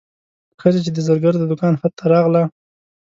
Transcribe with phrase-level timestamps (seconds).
[0.61, 2.43] ښځه چې د زرګر د دوکان حد ته راغله.